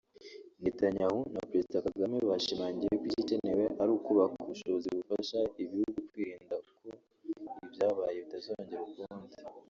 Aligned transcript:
Netanyahu 0.63 1.19
na 1.33 1.41
Perezida 1.49 1.85
Kagame 1.87 2.17
bashimangiye 2.29 2.93
ko 2.99 3.05
igikenewe 3.09 3.65
ari 3.81 3.91
ukubaka 3.97 4.35
ubushobozi 4.43 4.87
bufasha 4.97 5.37
ibihugu 5.63 5.97
kwirinda 6.09 6.55
ko 6.79 6.87
ibyabaye 7.65 8.17
bitazongera 8.25 8.81
ukundi 8.87 9.35